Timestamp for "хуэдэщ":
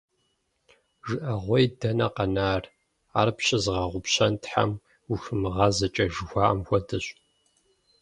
6.67-7.05